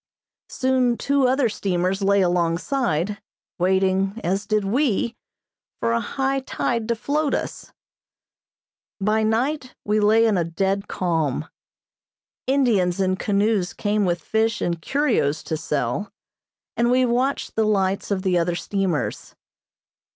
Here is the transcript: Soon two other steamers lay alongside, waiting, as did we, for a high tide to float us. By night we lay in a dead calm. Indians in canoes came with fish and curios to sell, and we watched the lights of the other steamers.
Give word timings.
Soon 0.49 0.97
two 0.97 1.27
other 1.27 1.47
steamers 1.47 2.01
lay 2.01 2.21
alongside, 2.21 3.21
waiting, 3.59 4.19
as 4.23 4.47
did 4.47 4.65
we, 4.65 5.15
for 5.79 5.91
a 5.91 5.99
high 5.99 6.39
tide 6.39 6.87
to 6.87 6.95
float 6.95 7.35
us. 7.35 7.71
By 8.99 9.21
night 9.21 9.75
we 9.85 9.99
lay 9.99 10.25
in 10.25 10.37
a 10.39 10.43
dead 10.43 10.87
calm. 10.87 11.47
Indians 12.47 12.99
in 12.99 13.15
canoes 13.15 13.73
came 13.73 14.03
with 14.03 14.21
fish 14.23 14.59
and 14.59 14.81
curios 14.81 15.43
to 15.43 15.55
sell, 15.55 16.11
and 16.75 16.89
we 16.89 17.05
watched 17.05 17.55
the 17.55 17.63
lights 17.67 18.09
of 18.09 18.23
the 18.23 18.39
other 18.39 18.55
steamers. 18.55 19.35